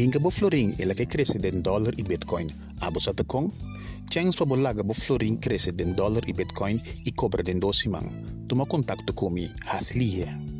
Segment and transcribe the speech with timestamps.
[0.00, 2.48] Hinga bo florin ela que cresce den dólar e bitcoin.
[2.80, 3.52] Abo sa takong?
[4.08, 8.08] Chance pa bolaga bo florin cresce den dólar e bitcoin e cobra den dosimang.
[8.48, 10.59] Toma contacto comi, haslihe.